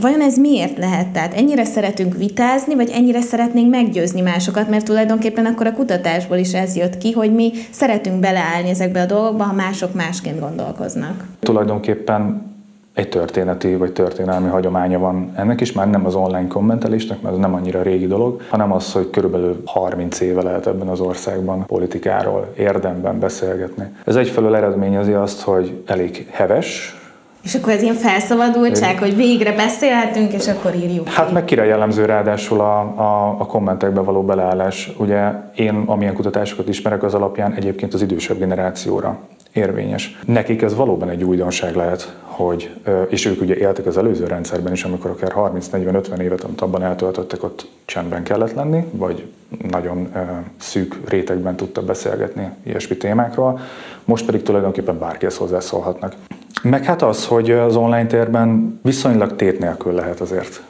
Vajon 0.00 0.20
ez 0.20 0.36
miért 0.36 0.78
lehet? 0.78 1.08
Tehát 1.08 1.34
ennyire 1.34 1.64
szeretünk 1.64 2.16
vitázni, 2.16 2.74
vagy 2.74 2.90
ennyire 2.94 3.20
szeretnénk 3.20 3.70
meggyőzni 3.70 4.20
másokat, 4.20 4.68
mert 4.68 4.84
tulajdonképpen 4.84 5.46
akkor 5.46 5.66
a 5.66 5.72
kutatásból 5.72 6.36
is 6.36 6.52
ez 6.52 6.76
jött 6.76 6.98
ki, 6.98 7.12
hogy 7.12 7.34
mi 7.34 7.52
szeretünk 7.70 8.20
beleállni 8.20 8.68
ezekbe 8.68 9.00
a 9.00 9.06
dolgokba, 9.06 9.44
ha 9.44 9.52
mások 9.52 9.94
másként 9.94 10.40
gondolkoznak. 10.40 11.24
Tulajdonképpen 11.40 12.50
egy 12.94 13.08
történeti 13.08 13.74
vagy 13.74 13.92
történelmi 13.92 14.48
hagyománya 14.48 14.98
van 14.98 15.32
ennek 15.36 15.60
is, 15.60 15.72
már 15.72 15.90
nem 15.90 16.06
az 16.06 16.14
online 16.14 16.46
kommentelésnek, 16.46 17.20
mert 17.20 17.34
ez 17.34 17.40
nem 17.40 17.54
annyira 17.54 17.82
régi 17.82 18.06
dolog, 18.06 18.40
hanem 18.48 18.72
az, 18.72 18.92
hogy 18.92 19.10
körülbelül 19.10 19.62
30 19.64 20.20
éve 20.20 20.42
lehet 20.42 20.66
ebben 20.66 20.88
az 20.88 21.00
országban 21.00 21.66
politikáról 21.66 22.52
érdemben 22.58 23.18
beszélgetni. 23.18 23.84
Ez 24.04 24.16
egyfelől 24.16 24.56
eredményezi 24.56 25.12
azt, 25.12 25.40
hogy 25.40 25.82
elég 25.86 26.26
heves, 26.30 26.96
és 27.42 27.54
akkor 27.54 27.72
ez 27.72 27.82
ilyen 27.82 27.94
felszabadultság, 27.94 28.98
hogy 28.98 29.16
végre 29.16 29.52
beszélhetünk, 29.52 30.32
és 30.32 30.48
akkor 30.48 30.74
írjuk. 30.74 31.08
Hát 31.08 31.32
meg 31.32 31.44
kire 31.44 31.64
jellemző 31.64 32.04
ráadásul 32.04 32.60
a, 32.60 32.78
a, 32.80 33.36
a 33.38 33.46
kommentekbe 33.46 34.00
való 34.00 34.22
beleállás. 34.22 34.92
Ugye 34.98 35.30
én, 35.54 35.82
amilyen 35.86 36.14
kutatásokat 36.14 36.68
ismerek, 36.68 37.02
az 37.02 37.14
alapján 37.14 37.52
egyébként 37.52 37.94
az 37.94 38.02
idősebb 38.02 38.38
generációra 38.38 39.18
érvényes. 39.52 40.18
Nekik 40.26 40.62
ez 40.62 40.74
valóban 40.74 41.10
egy 41.10 41.24
újdonság 41.24 41.74
lehet, 41.74 42.16
hogy, 42.22 42.70
és 43.08 43.24
ők 43.24 43.40
ugye 43.40 43.56
éltek 43.56 43.86
az 43.86 43.98
előző 43.98 44.26
rendszerben 44.26 44.72
is, 44.72 44.84
amikor 44.84 45.10
akár 45.10 45.32
30-40-50 45.36 46.18
évet, 46.18 46.40
amit 46.40 46.60
abban 46.60 46.82
eltöltöttek, 46.82 47.42
ott 47.42 47.66
csendben 47.84 48.22
kellett 48.22 48.54
lenni, 48.54 48.84
vagy 48.90 49.26
nagyon 49.70 50.12
szűk 50.58 51.00
rétegben 51.08 51.56
tudta 51.56 51.82
beszélgetni 51.82 52.48
ilyesmi 52.62 52.96
témákról, 52.96 53.60
most 54.04 54.26
pedig 54.26 54.42
tulajdonképpen 54.42 54.98
bárkihez 54.98 55.36
hozzászólhatnak. 55.36 56.14
Meg 56.62 56.84
hát 56.84 57.02
az, 57.02 57.26
hogy 57.26 57.50
az 57.50 57.76
online 57.76 58.06
térben 58.06 58.80
viszonylag 58.82 59.36
tét 59.36 59.58
nélkül 59.58 59.92
lehet 59.92 60.20
azért 60.20 60.62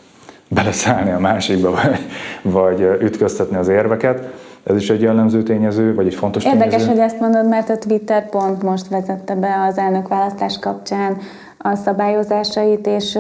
beleszállni 0.48 1.10
a 1.10 1.18
másikba, 1.18 1.70
vagy, 1.70 1.98
vagy 2.42 2.80
ütköztetni 3.00 3.56
az 3.56 3.68
érveket. 3.68 4.32
Ez 4.64 4.76
is 4.76 4.90
egy 4.90 5.00
jellemző 5.00 5.42
tényező, 5.42 5.94
vagy 5.94 6.06
egy 6.06 6.14
fontos 6.14 6.44
Érdekes, 6.44 6.70
tényező. 6.70 6.90
hogy 6.90 7.00
ezt 7.00 7.20
mondod, 7.20 7.48
mert 7.48 7.70
a 7.70 7.78
Twitter 7.78 8.28
pont 8.28 8.62
most 8.62 8.88
vezette 8.88 9.34
be 9.34 9.64
az 9.68 9.78
elnökválasztás 9.78 10.58
kapcsán 10.58 11.16
a 11.58 11.74
szabályozásait, 11.74 12.86
és 12.86 13.18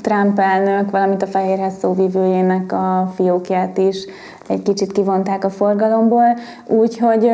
Trump 0.00 0.38
elnök, 0.38 0.90
valamint 0.90 1.22
a 1.22 1.26
fehérhez 1.26 1.78
szóvivőjének 1.78 2.72
a 2.72 3.12
fiókját 3.14 3.78
is 3.78 4.04
egy 4.48 4.62
kicsit 4.62 4.92
kivonták 4.92 5.44
a 5.44 5.50
forgalomból, 5.50 6.38
úgyhogy 6.66 7.28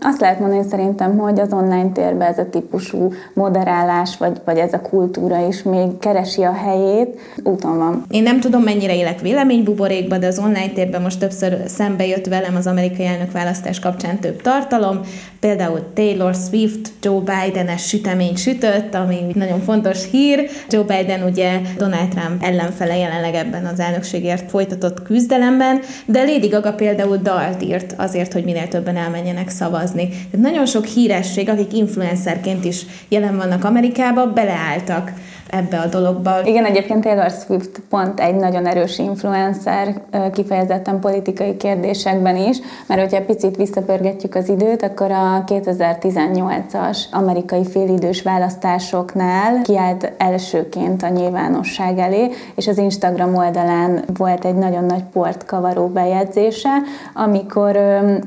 azt 0.00 0.20
lehet 0.20 0.40
mondani 0.40 0.64
szerintem, 0.70 1.18
hogy 1.18 1.40
az 1.40 1.52
online 1.52 1.90
térben 1.92 2.28
ez 2.28 2.38
a 2.38 2.48
típusú 2.50 3.12
moderálás, 3.34 4.16
vagy, 4.16 4.40
vagy 4.44 4.58
ez 4.58 4.72
a 4.72 4.80
kultúra 4.80 5.46
is 5.46 5.62
még 5.62 5.98
keresi 5.98 6.42
a 6.42 6.52
helyét, 6.52 7.20
úton 7.44 7.78
van. 7.78 8.04
Én 8.10 8.22
nem 8.22 8.40
tudom, 8.40 8.62
mennyire 8.62 8.96
élek 8.96 9.20
véleménybuborékba, 9.20 10.18
de 10.18 10.26
az 10.26 10.38
online 10.38 10.72
térben 10.74 11.02
most 11.02 11.18
többször 11.18 11.56
szembe 11.66 12.06
jött 12.06 12.26
velem 12.26 12.56
az 12.56 12.66
amerikai 12.66 13.06
elnök 13.06 13.32
választás 13.32 13.78
kapcsán 13.78 14.18
több 14.18 14.42
tartalom, 14.42 15.00
például 15.40 15.80
Taylor 15.94 16.34
Swift 16.34 16.88
Joe 17.02 17.20
Biden-es 17.20 17.88
süteményt 17.88 18.38
sütött, 18.38 18.94
ami 18.94 19.16
nagyon 19.34 19.60
fontos 19.60 20.10
hír. 20.10 20.50
Joe 20.68 20.82
Biden 20.82 21.22
ugye 21.22 21.60
Donald 21.76 22.08
Trump 22.08 22.42
ellenfele 22.42 22.96
jelenleg 22.96 23.34
ebben 23.34 23.66
az 23.66 23.80
elnökségért 23.80 24.50
folytatott 24.50 25.02
küzdelemben, 25.02 25.80
de 26.06 26.22
Lady 26.24 26.48
Gaga 26.60 26.74
például 26.74 27.16
dalt 27.16 27.62
írt 27.62 27.94
azért, 27.96 28.32
hogy 28.32 28.44
minél 28.44 28.68
többen 28.68 28.96
elmenjenek 28.96 29.48
szavazni. 29.48 30.08
Tehát 30.08 30.46
nagyon 30.46 30.66
sok 30.66 30.84
híresség, 30.84 31.48
akik 31.48 31.72
influencerként 31.72 32.64
is 32.64 32.86
jelen 33.08 33.36
vannak 33.36 33.64
Amerikában, 33.64 34.34
beleálltak 34.34 35.12
ebbe 35.50 35.78
a 35.78 35.86
dologba. 35.86 36.30
Igen, 36.44 36.64
egyébként 36.64 37.04
Taylor 37.04 37.30
Swift 37.30 37.80
pont 37.88 38.20
egy 38.20 38.34
nagyon 38.34 38.66
erős 38.66 38.98
influencer, 38.98 40.00
kifejezetten 40.32 41.00
politikai 41.00 41.56
kérdésekben 41.56 42.36
is, 42.36 42.58
mert 42.86 43.00
hogyha 43.00 43.24
picit 43.24 43.56
visszapörgetjük 43.56 44.34
az 44.34 44.48
időt, 44.48 44.82
akkor 44.82 45.10
a 45.10 45.44
2018-as 45.46 46.98
amerikai 47.12 47.64
félidős 47.64 48.22
választásoknál 48.22 49.62
kiállt 49.62 50.12
elsőként 50.18 51.02
a 51.02 51.08
nyilvánosság 51.08 51.98
elé, 51.98 52.30
és 52.54 52.66
az 52.66 52.78
Instagram 52.78 53.34
oldalán 53.34 54.04
volt 54.16 54.44
egy 54.44 54.54
nagyon 54.54 54.84
nagy 54.84 55.04
port 55.12 55.44
kavaró 55.44 55.86
bejegyzése, 55.86 56.70
amikor 57.14 57.78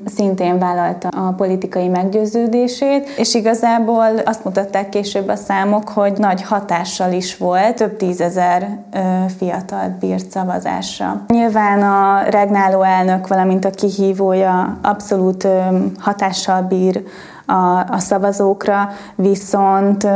szintén 0.06 0.60
vállalta 0.60 1.08
a 1.08 1.34
politikai 1.38 1.88
meggyőződését, 1.88 3.10
és 3.18 3.34
igazából 3.34 4.08
azt 4.26 4.44
mutatták 4.44 4.90
később 4.90 5.28
a 5.28 5.36
számok, 5.36 5.90
hogy 5.90 6.14
nagy 6.18 6.42
hatással 6.42 7.13
is 7.14 7.38
volt, 7.38 7.76
több 7.76 7.98
tízezer 7.98 8.78
fiatal 9.38 9.98
bírt 10.00 10.30
szavazásra. 10.30 11.22
Nyilván 11.28 11.82
a 11.82 12.30
regnáló 12.30 12.82
elnök, 12.82 13.28
valamint 13.28 13.66
a 13.66 13.70
kihívója 13.70 14.78
abszolút 14.82 15.48
hatással 16.00 16.62
bír 16.62 17.04
a, 17.46 17.80
a 17.80 17.98
szavazókra, 17.98 18.90
viszont, 19.16 20.08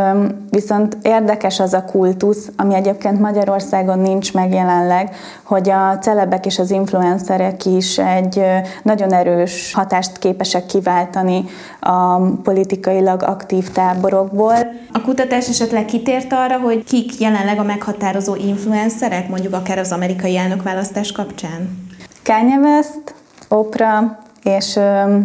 viszont 0.49 0.97
érdekes 1.01 1.59
az 1.59 1.73
a 1.73 1.83
kultusz, 1.83 2.49
ami 2.55 2.75
egyébként 2.75 3.19
Magyarországon 3.19 3.99
nincs 3.99 4.33
meg 4.33 4.53
jelenleg, 4.53 5.15
hogy 5.43 5.69
a 5.69 5.97
celebek 5.97 6.45
és 6.45 6.59
az 6.59 6.71
influencerek 6.71 7.65
is 7.65 7.97
egy 7.97 8.43
nagyon 8.83 9.13
erős 9.13 9.73
hatást 9.73 10.17
képesek 10.17 10.65
kiváltani 10.65 11.45
a 11.79 12.17
politikailag 12.43 13.23
aktív 13.23 13.71
táborokból. 13.71 14.55
A 14.91 15.01
kutatás 15.01 15.49
esetleg 15.49 15.85
kitért 15.85 16.33
arra, 16.33 16.59
hogy 16.59 16.83
kik 16.83 17.19
jelenleg 17.19 17.59
a 17.59 17.63
meghatározó 17.63 18.35
influencerek, 18.35 19.29
mondjuk 19.29 19.53
akár 19.53 19.77
az 19.77 19.91
amerikai 19.91 20.37
elnökválasztás 20.37 21.11
kapcsán? 21.11 21.85
Kanye 22.23 22.57
West, 22.57 23.15
Oprah, 23.49 24.03
és 24.47 24.79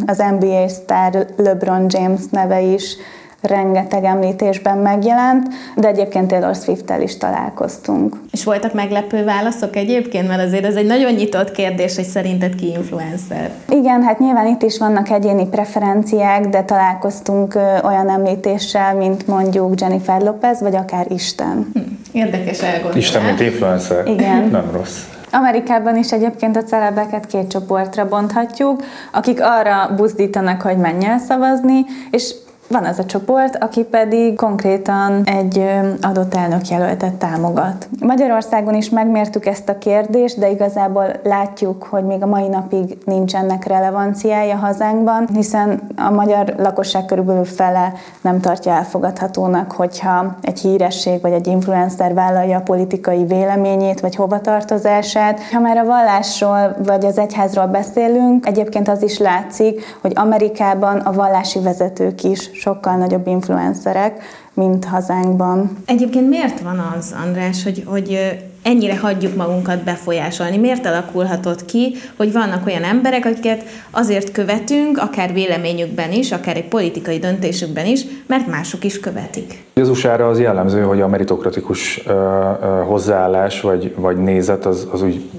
az 0.06 0.22
NBA 0.38 0.68
sztár 0.68 1.26
LeBron 1.36 1.86
James 1.88 2.20
neve 2.30 2.60
is 2.60 2.96
rengeteg 3.42 4.04
említésben 4.04 4.78
megjelent, 4.78 5.48
de 5.76 5.88
egyébként 5.88 6.28
Taylor 6.28 6.54
swift 6.54 6.92
is 7.02 7.16
találkoztunk. 7.16 8.16
És 8.32 8.44
voltak 8.44 8.74
meglepő 8.74 9.24
válaszok 9.24 9.76
egyébként, 9.76 10.28
mert 10.28 10.42
azért 10.42 10.64
ez 10.64 10.74
egy 10.74 10.86
nagyon 10.86 11.12
nyitott 11.12 11.52
kérdés, 11.52 11.96
hogy 11.96 12.04
szerinted 12.04 12.54
ki 12.54 12.66
influencer. 12.66 13.50
Igen, 13.68 14.02
hát 14.02 14.18
nyilván 14.18 14.46
itt 14.46 14.62
is 14.62 14.78
vannak 14.78 15.10
egyéni 15.10 15.46
preferenciák, 15.46 16.46
de 16.46 16.62
találkoztunk 16.62 17.58
olyan 17.84 18.10
említéssel, 18.10 18.94
mint 18.94 19.26
mondjuk 19.26 19.80
Jennifer 19.80 20.20
Lopez, 20.20 20.60
vagy 20.60 20.74
akár 20.74 21.06
Isten. 21.10 21.70
Hm, 21.72 21.80
érdekes 22.12 22.60
elgondolás. 22.60 22.96
Isten, 22.96 23.22
mint 23.22 23.40
influencer. 23.40 24.06
Igen. 24.06 24.48
Nem 24.48 24.70
rossz. 24.72 24.98
Amerikában 25.30 25.96
is 25.96 26.12
egyébként 26.12 26.56
a 26.56 26.62
celebeket 26.62 27.26
két 27.26 27.48
csoportra 27.48 28.08
bonthatjuk, 28.08 28.82
akik 29.12 29.40
arra 29.40 29.94
buzdítanak, 29.96 30.62
hogy 30.62 30.76
menj 30.76 31.04
el 31.04 31.18
szavazni, 31.18 31.84
és 32.10 32.34
van 32.72 32.84
az 32.84 32.98
a 32.98 33.04
csoport, 33.04 33.56
aki 33.56 33.82
pedig 33.82 34.36
konkrétan 34.36 35.22
egy 35.24 35.64
adott 36.00 36.34
elnökjelöltet 36.34 37.14
támogat. 37.14 37.88
Magyarországon 38.00 38.74
is 38.74 38.90
megmértük 38.90 39.46
ezt 39.46 39.68
a 39.68 39.78
kérdést, 39.78 40.38
de 40.38 40.50
igazából 40.50 41.06
látjuk, 41.24 41.82
hogy 41.82 42.04
még 42.04 42.22
a 42.22 42.26
mai 42.26 42.48
napig 42.48 42.98
nincs 43.04 43.34
ennek 43.34 43.64
relevanciája 43.64 44.56
hazánkban, 44.56 45.28
hiszen 45.32 45.80
a 45.96 46.10
magyar 46.10 46.54
lakosság 46.58 47.04
körülbelül 47.04 47.44
fele 47.44 47.92
nem 48.20 48.40
tartja 48.40 48.72
elfogadhatónak, 48.72 49.72
hogyha 49.72 50.36
egy 50.42 50.60
híresség 50.60 51.20
vagy 51.20 51.32
egy 51.32 51.46
influencer 51.46 52.14
vállalja 52.14 52.56
a 52.56 52.62
politikai 52.62 53.24
véleményét 53.24 54.00
vagy 54.00 54.14
hovatartozását. 54.14 55.40
Ha 55.52 55.60
már 55.60 55.76
a 55.76 55.84
vallásról 55.84 56.76
vagy 56.84 57.04
az 57.04 57.18
egyházról 57.18 57.66
beszélünk, 57.66 58.46
egyébként 58.46 58.88
az 58.88 59.02
is 59.02 59.18
látszik, 59.18 59.96
hogy 60.00 60.12
Amerikában 60.14 60.98
a 60.98 61.12
vallási 61.12 61.60
vezetők 61.60 62.22
is 62.22 62.50
sokkal 62.62 62.96
nagyobb 62.96 63.26
influencerek, 63.26 64.22
mint 64.54 64.84
hazánkban. 64.84 65.76
Egyébként 65.86 66.28
miért 66.28 66.60
van 66.60 66.78
az, 66.98 67.14
András, 67.24 67.62
hogy, 67.62 67.82
hogy 67.86 68.18
ennyire 68.62 68.98
hagyjuk 68.98 69.36
magunkat 69.36 69.84
befolyásolni? 69.84 70.56
Miért 70.56 70.86
alakulhatott 70.86 71.64
ki, 71.64 71.94
hogy 72.16 72.32
vannak 72.32 72.66
olyan 72.66 72.82
emberek, 72.82 73.24
akiket 73.24 73.64
azért 73.90 74.32
követünk, 74.32 74.98
akár 74.98 75.32
véleményükben 75.32 76.12
is, 76.12 76.32
akár 76.32 76.56
egy 76.56 76.68
politikai 76.68 77.18
döntésükben 77.18 77.86
is, 77.86 78.04
mert 78.26 78.46
mások 78.46 78.84
is 78.84 79.00
követik? 79.00 79.64
Az 79.74 79.88
usa 79.88 80.12
az 80.12 80.40
jellemző, 80.40 80.82
hogy 80.82 81.00
a 81.00 81.08
meritokratikus 81.08 82.02
uh, 82.06 82.12
uh, 82.14 82.86
hozzáállás 82.86 83.60
vagy, 83.60 83.94
vagy 83.96 84.16
nézet 84.16 84.66
az, 84.66 84.88
az 84.92 85.02
úgy, 85.02 85.30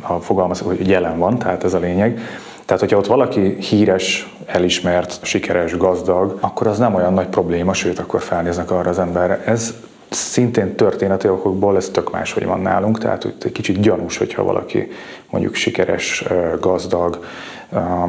ha 0.00 0.20
fogalmazok, 0.20 0.66
hogy 0.66 0.88
jelen 0.88 1.18
van, 1.18 1.38
tehát 1.38 1.64
ez 1.64 1.74
a 1.74 1.78
lényeg. 1.78 2.20
Tehát, 2.64 2.82
hogyha 2.82 2.96
ott 2.96 3.06
valaki 3.06 3.56
híres, 3.60 4.35
elismert, 4.46 5.18
sikeres, 5.22 5.76
gazdag, 5.76 6.38
akkor 6.40 6.66
az 6.66 6.78
nem 6.78 6.94
olyan 6.94 7.12
nagy 7.12 7.26
probléma, 7.26 7.72
sőt, 7.72 7.98
akkor 7.98 8.20
felnéznek 8.20 8.70
arra 8.70 8.90
az 8.90 8.98
emberre. 8.98 9.42
Ez 9.44 9.74
szintén 10.10 10.74
történeti 10.74 11.28
okokból 11.28 11.76
ez 11.76 11.88
tök 11.88 12.12
máshogy 12.12 12.44
van 12.46 12.60
nálunk, 12.60 12.98
tehát 12.98 13.24
úgy 13.24 13.34
egy 13.42 13.52
kicsit 13.52 13.80
gyanús, 13.80 14.16
hogyha 14.16 14.44
valaki 14.44 14.88
mondjuk 15.30 15.54
sikeres, 15.54 16.24
gazdag, 16.60 17.24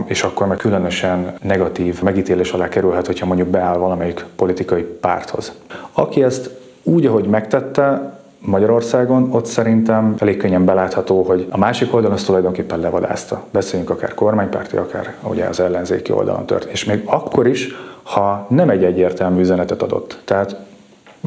és 0.05 0.23
akkor 0.23 0.47
meg 0.47 0.57
különösen 0.57 1.37
negatív 1.41 2.01
megítélés 2.01 2.51
alá 2.51 2.69
kerülhet, 2.69 3.05
hogyha 3.05 3.25
mondjuk 3.25 3.47
beáll 3.47 3.77
valamelyik 3.77 4.25
politikai 4.35 4.81
párthoz. 4.81 5.51
Aki 5.91 6.23
ezt 6.23 6.49
úgy, 6.83 7.05
ahogy 7.05 7.25
megtette, 7.25 8.16
Magyarországon, 8.47 9.29
ott 9.31 9.45
szerintem 9.45 10.15
elég 10.19 10.37
könnyen 10.37 10.65
belátható, 10.65 11.23
hogy 11.23 11.47
a 11.49 11.57
másik 11.57 11.93
oldalon 11.93 12.15
azt 12.15 12.25
tulajdonképpen 12.25 12.79
levadázta. 12.79 13.43
Beszéljünk 13.51 13.91
akár 13.91 14.13
kormánypárti, 14.13 14.77
akár 14.77 15.15
ugye 15.23 15.45
az 15.45 15.59
ellenzéki 15.59 16.11
oldalon 16.11 16.45
történt. 16.45 16.71
És 16.73 16.85
még 16.85 17.01
akkor 17.05 17.47
is, 17.47 17.67
ha 18.03 18.45
nem 18.49 18.69
egy 18.69 18.83
egyértelmű 18.83 19.39
üzenetet 19.39 19.81
adott. 19.81 20.21
Tehát 20.25 20.55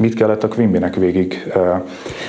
mit 0.01 0.13
kellett 0.13 0.43
a 0.43 0.47
Quimbynek 0.47 0.95
végig 0.95 1.51
uh, 1.55 1.63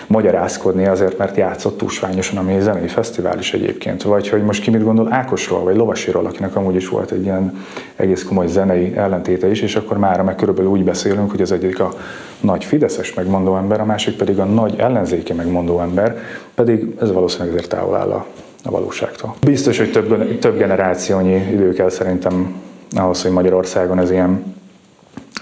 magyarázkodni 0.07 0.87
azért, 0.87 1.19
mert 1.19 1.37
játszott 1.37 1.79
túlsványosan, 1.79 2.38
ami 2.38 2.52
egy 2.52 2.61
zenei 2.61 2.87
fesztivál 2.87 3.38
is 3.38 3.52
egyébként. 3.52 4.02
Vagy 4.02 4.29
hogy 4.29 4.43
most 4.43 4.62
ki 4.62 4.71
mit 4.71 4.85
gondol 4.85 5.12
Ákosról, 5.12 5.62
vagy 5.62 5.76
Lovasiról, 5.76 6.26
akinek 6.26 6.57
amúgy 6.57 6.75
is 6.75 6.88
volt 6.88 7.11
egy 7.11 7.23
ilyen 7.23 7.64
egész 7.97 8.25
komoly 8.25 8.47
zenei 8.47 8.97
ellentéte 8.97 9.50
is, 9.50 9.61
és 9.61 9.76
akkor 9.76 9.99
már 9.99 10.23
meg 10.23 10.35
körülbelül 10.35 10.71
úgy 10.71 10.85
beszélünk, 10.85 11.31
hogy 11.31 11.41
az 11.41 11.52
egyik 11.52 11.81
a 11.81 11.95
nagy 12.41 12.64
fideszes 12.64 13.14
megmondó 13.14 13.57
ember, 13.57 13.81
a 13.81 13.85
másik 13.85 14.17
pedig 14.17 14.38
a 14.38 14.45
nagy 14.45 14.75
ellenzéki 14.79 15.33
megmondó 15.33 15.81
ember, 15.81 16.17
pedig 16.55 16.95
ez 17.00 17.12
valószínűleg 17.12 17.52
azért 17.52 17.69
távol 17.69 17.97
áll 17.97 18.11
a, 18.11 18.26
a 18.64 18.71
valóságtól. 18.71 19.35
Biztos, 19.41 19.79
hogy 19.79 19.93
több, 19.93 20.38
több 20.38 20.59
generációnyi 20.59 21.35
idő 21.52 21.73
kell 21.73 21.88
szerintem 21.88 22.55
ahhoz, 22.97 23.23
hogy 23.23 23.31
Magyarországon 23.31 23.99
ez 23.99 24.11
ilyen 24.11 24.61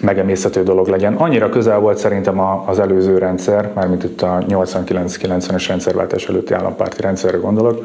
megemészhető 0.00 0.62
dolog 0.62 0.88
legyen. 0.88 1.14
Annyira 1.14 1.48
közel 1.48 1.78
volt 1.78 1.98
szerintem 1.98 2.40
az 2.66 2.78
előző 2.78 3.18
rendszer, 3.18 3.70
mármint 3.74 4.04
itt 4.04 4.22
a 4.22 4.38
89-90-es 4.48 5.64
rendszerváltás 5.68 6.28
előtti 6.28 6.54
állampárti 6.54 7.00
rendszerre 7.00 7.36
gondolok, 7.36 7.84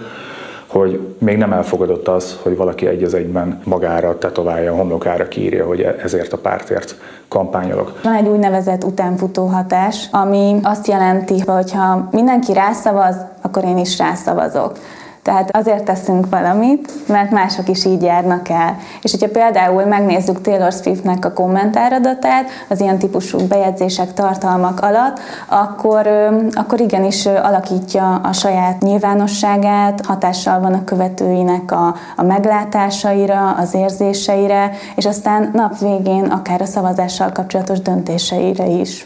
hogy 0.68 1.00
még 1.18 1.38
nem 1.38 1.54
elfogadott 1.54 2.08
az, 2.08 2.40
hogy 2.42 2.58
valaki 2.58 2.88
egy 2.88 3.04
az 3.04 3.14
egyben 3.14 3.62
magára 3.64 4.18
tetoválja, 4.18 4.72
a 4.72 4.76
homlokára 4.76 5.28
kiírja, 5.28 5.66
hogy 5.66 5.82
ezért 5.82 6.34
a 6.34 6.38
pártért 6.38 6.96
kampányolok. 7.28 8.00
Van 8.04 8.14
egy 8.14 8.28
úgynevezett 8.28 8.84
utánfutó 8.84 9.46
hatás, 9.46 10.08
ami 10.12 10.60
azt 10.64 10.88
jelenti, 10.88 11.40
hogy 11.40 11.72
ha 11.72 12.08
mindenki 12.12 12.54
rászavaz, 12.54 13.16
akkor 13.42 13.64
én 13.64 13.78
is 13.78 13.98
rászavazok. 13.98 14.78
Tehát 15.26 15.56
azért 15.56 15.84
teszünk 15.84 16.30
valamit, 16.30 17.08
mert 17.08 17.32
mások 17.32 17.70
is 17.70 17.86
így 17.86 18.02
járnak 18.02 18.50
el. 18.50 18.78
És 19.02 19.12
hogyha 19.12 19.30
például 19.30 19.86
megnézzük 19.86 20.42
Taylor 20.42 20.72
Swiftnek 20.72 21.26
a 21.26 21.34
kommentáradatát, 21.34 22.50
az 22.70 22.82
ilyen 22.82 22.98
típusú 22.98 23.48
bejegyzések, 23.48 24.14
tartalmak 24.14 24.80
alatt, 24.82 25.20
akkor, 25.48 26.08
akkor 26.52 26.80
igenis 26.80 27.26
alakítja 27.26 28.16
a 28.16 28.34
saját 28.34 28.82
nyilvánosságát, 28.82 30.06
hatással 30.06 30.60
van 30.60 30.74
a 30.74 30.84
követőinek 30.84 31.72
a, 31.72 31.96
a 32.16 32.24
meglátásaira, 32.24 33.52
az 33.52 33.74
érzéseire, 33.74 34.72
és 34.96 35.06
aztán 35.06 35.50
nap 35.54 35.80
végén 35.80 36.26
akár 36.26 36.62
a 36.62 36.66
szavazással 36.66 37.32
kapcsolatos 37.32 37.80
döntéseire 37.80 38.66
is. 38.66 39.06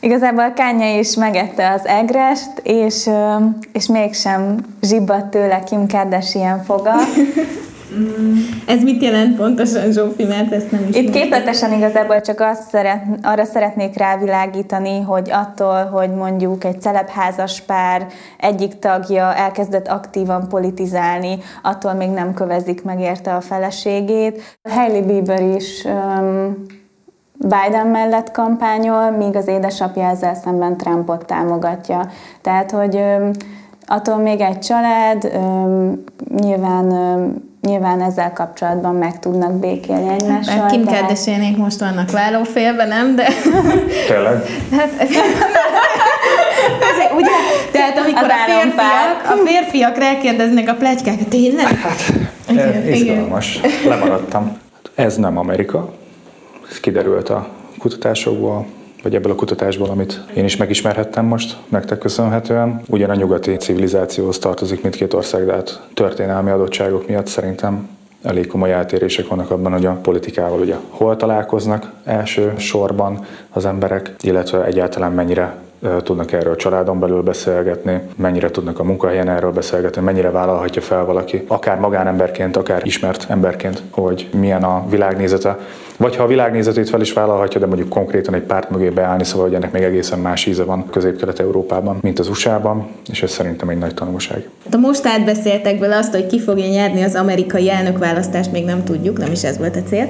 Igazából 0.00 0.52
Kánya 0.52 0.98
is 0.98 1.16
megette 1.16 1.70
az 1.70 1.86
egrest, 1.86 2.60
és, 2.62 3.10
és 3.72 3.86
mégsem 3.86 4.56
zsibbadt 4.82 5.30
tőle 5.30 5.62
Kim 5.64 5.86
Kardashian 5.88 6.62
foga. 6.64 6.92
Mm. 7.94 8.34
Ez 8.66 8.82
mit 8.82 9.02
jelent 9.02 9.36
pontosan, 9.36 9.92
Zsófi, 9.92 10.24
mert 10.24 10.52
ezt 10.52 10.70
nem 10.70 10.86
is 10.88 10.96
Itt 10.96 11.10
képletesen 11.10 11.72
igazából 11.72 12.20
csak 12.20 12.40
azt 12.40 12.68
szeret, 12.68 13.02
arra 13.22 13.44
szeretnék 13.44 13.96
rávilágítani, 13.96 15.00
hogy 15.00 15.30
attól, 15.30 15.84
hogy 15.84 16.10
mondjuk 16.10 16.64
egy 16.64 16.80
celebházas 16.80 17.60
pár 17.60 18.06
egyik 18.38 18.78
tagja 18.78 19.34
elkezdett 19.34 19.88
aktívan 19.88 20.48
politizálni, 20.48 21.38
attól 21.62 21.92
még 21.92 22.08
nem 22.10 22.34
kövezik 22.34 22.82
meg 22.82 23.00
érte 23.00 23.34
a 23.34 23.40
feleségét. 23.40 24.58
Hailey 24.62 25.02
Bieber 25.02 25.42
is 25.42 25.84
um, 25.84 26.56
Biden 27.38 27.86
mellett 27.86 28.30
kampányol, 28.30 29.10
míg 29.10 29.36
az 29.36 29.48
édesapja 29.48 30.08
ezzel 30.08 30.34
szemben 30.34 30.76
Trumpot 30.76 31.26
támogatja. 31.26 32.10
Tehát, 32.42 32.70
hogy 32.70 33.02
attól 33.86 34.16
még 34.16 34.40
egy 34.40 34.58
család 34.58 35.32
nyilván 36.36 36.94
nyilván 37.60 38.02
ezzel 38.02 38.32
kapcsolatban 38.32 38.94
meg 38.94 39.18
tudnak 39.18 39.52
békélni 39.52 40.08
egymással. 40.08 40.60
Hát, 40.60 40.70
Kim 40.70 40.84
Kardashianék 40.84 41.56
most 41.56 41.80
vannak 41.80 42.10
vállófélben, 42.10 42.88
nem? 42.88 43.16
De... 43.16 43.28
Tényleg? 44.08 44.42
Hát, 44.70 44.90
ugye, 47.16 47.30
tehát 47.72 47.98
amikor 47.98 48.30
a 48.30 48.34
férfiak, 48.46 49.30
a 49.30 49.46
férfiak 49.46 49.98
rákérdeznek 49.98 50.68
a 50.68 50.74
plegykákat, 50.74 51.28
tényleg? 51.28 51.66
Hát, 51.66 52.12
igen, 52.48 52.86
izgalmas. 52.86 53.60
Lemaradtam. 53.88 54.56
Ez 54.94 55.16
nem 55.16 55.38
Amerika, 55.38 55.94
ez 56.70 56.80
kiderült 56.80 57.28
a 57.28 57.48
kutatásokból, 57.78 58.66
vagy 59.02 59.14
ebből 59.14 59.32
a 59.32 59.34
kutatásból, 59.34 59.88
amit 59.88 60.20
én 60.34 60.44
is 60.44 60.56
megismerhettem 60.56 61.24
most, 61.24 61.56
nektek 61.68 61.98
köszönhetően. 61.98 62.82
Ugyan 62.88 63.10
a 63.10 63.14
nyugati 63.14 63.56
civilizációhoz 63.56 64.38
tartozik 64.38 64.82
mindkét 64.82 65.14
ország, 65.14 65.46
de 65.46 65.52
hát 65.52 65.82
történelmi 65.94 66.50
adottságok 66.50 67.08
miatt 67.08 67.26
szerintem 67.26 67.88
elég 68.22 68.46
komoly 68.46 68.72
eltérések 68.72 69.28
vannak 69.28 69.50
abban, 69.50 69.72
hogy 69.72 69.86
a 69.86 69.98
politikával 70.02 70.60
ugye 70.60 70.74
hol 70.88 71.16
találkoznak 71.16 71.92
első 72.04 72.52
sorban 72.56 73.24
az 73.50 73.66
emberek, 73.66 74.14
illetve 74.20 74.64
egyáltalán 74.64 75.12
mennyire 75.12 75.56
tudnak 76.02 76.32
erről 76.32 76.52
a 76.52 76.56
családon 76.56 76.98
belül 76.98 77.22
beszélgetni, 77.22 78.00
mennyire 78.16 78.50
tudnak 78.50 78.78
a 78.78 78.84
munkahelyen 78.84 79.28
erről 79.28 79.52
beszélgetni, 79.52 80.02
mennyire 80.02 80.30
vállalhatja 80.30 80.82
fel 80.82 81.04
valaki, 81.04 81.44
akár 81.46 81.78
magánemberként, 81.78 82.56
akár 82.56 82.80
ismert 82.84 83.26
emberként, 83.28 83.82
hogy 83.90 84.28
milyen 84.32 84.62
a 84.62 84.84
világnézete, 84.90 85.58
vagy 85.96 86.16
ha 86.16 86.22
a 86.22 86.26
világnézetét 86.26 86.88
fel 86.88 87.00
is 87.00 87.12
vállalhatja, 87.12 87.60
de 87.60 87.66
mondjuk 87.66 87.88
konkrétan 87.88 88.34
egy 88.34 88.42
párt 88.42 88.70
mögé 88.70 88.88
beállni, 88.88 89.24
szóval 89.24 89.46
hogy 89.46 89.54
ennek 89.54 89.72
még 89.72 89.82
egészen 89.82 90.18
más 90.18 90.46
íze 90.46 90.64
van 90.64 90.90
közép-kelet-európában, 90.90 91.98
mint 92.00 92.18
az 92.18 92.28
USA-ban, 92.28 92.88
és 93.10 93.22
ez 93.22 93.30
szerintem 93.30 93.68
egy 93.68 93.78
nagy 93.78 93.94
tanulság. 93.94 94.48
De 94.70 94.76
most 94.76 95.06
átbeszéltek 95.06 95.78
vele 95.78 95.96
azt, 95.96 96.12
hogy 96.12 96.26
ki 96.26 96.40
fogja 96.40 96.68
nyerni 96.68 97.02
az 97.02 97.14
amerikai 97.14 97.70
elnökválasztást, 97.70 98.52
még 98.52 98.64
nem 98.64 98.84
tudjuk, 98.84 99.18
nem 99.18 99.32
is 99.32 99.42
ez 99.42 99.58
volt 99.58 99.76
a 99.76 99.82
cél, 99.88 100.08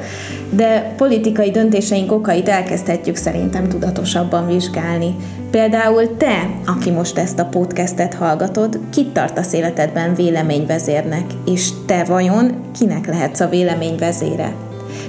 de 0.51 0.95
politikai 0.97 1.51
döntéseink 1.51 2.13
okait 2.13 2.49
elkezdhetjük 2.49 3.17
szerintem 3.17 3.69
tudatosabban 3.69 4.47
vizsgálni. 4.47 5.15
Például 5.51 5.66
te, 6.17 6.51
aki 6.67 6.91
most 6.91 7.19
ezt 7.19 7.39
a 7.39 7.45
podcastet 7.45 8.15
hallgatod, 8.15 8.79
kit 8.93 9.09
tartasz 9.09 9.53
életedben 9.53 10.15
véleményvezérnek, 10.15 11.25
és 11.47 11.69
te 11.87 12.05
vajon 12.05 12.55
kinek 12.79 13.07
lehetsz 13.07 13.41
a 13.41 13.49
véleményvezére? 13.49 14.53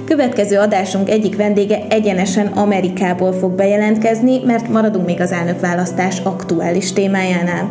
Következő 0.04 0.58
adásunk 0.58 1.10
egyik 1.10 1.36
vendége 1.36 1.86
egyenesen 1.88 2.46
Amerikából 2.46 3.32
fog 3.32 3.52
bejelentkezni, 3.52 4.40
mert 4.44 4.68
maradunk 4.68 5.06
még 5.06 5.20
az 5.20 5.32
elnökválasztás 5.32 6.18
aktuális 6.22 6.92
témájánál. 6.92 7.70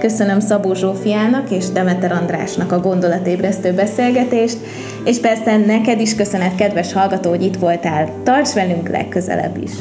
Köszönöm 0.00 0.40
Szabó 0.40 0.74
Zsófiának 0.74 1.50
és 1.50 1.68
Demeter 1.68 2.12
Andrásnak 2.12 2.72
a 2.72 2.80
gondolatébresztő 2.80 3.72
beszélgetést, 3.72 4.58
és 5.04 5.18
persze 5.18 5.56
neked 5.56 6.00
is 6.00 6.14
köszönet, 6.14 6.54
kedves 6.54 6.92
hallgató, 6.92 7.30
hogy 7.30 7.42
itt 7.42 7.56
voltál. 7.56 8.08
Tarts 8.22 8.52
velünk 8.52 8.88
legközelebb 8.88 9.62
is! 9.62 9.72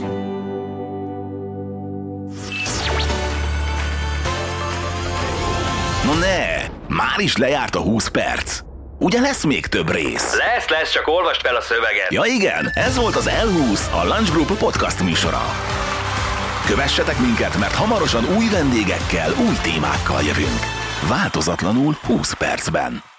Már 7.18 7.26
is 7.26 7.38
lejárt 7.38 7.76
a 7.76 7.80
20 7.80 8.08
perc. 8.08 8.60
Ugye 9.00 9.20
lesz 9.20 9.44
még 9.44 9.66
több 9.66 9.92
rész? 9.92 10.36
Lesz, 10.36 10.68
lesz, 10.68 10.92
csak 10.92 11.08
olvast 11.08 11.42
fel 11.42 11.56
a 11.56 11.62
szöveget. 11.62 12.12
Ja 12.12 12.24
igen, 12.26 12.72
ez 12.74 12.98
volt 12.98 13.16
az 13.16 13.30
L20, 13.30 13.92
a 14.02 14.06
Lunch 14.06 14.32
Group 14.32 14.58
podcast 14.58 15.04
műsora. 15.04 15.42
Kövessetek 16.66 17.20
minket, 17.20 17.58
mert 17.58 17.76
hamarosan 17.76 18.36
új 18.38 18.46
vendégekkel, 18.52 19.34
új 19.48 19.56
témákkal 19.62 20.22
jövünk. 20.22 20.60
Változatlanul 21.08 21.98
20 22.06 22.34
percben. 22.34 23.17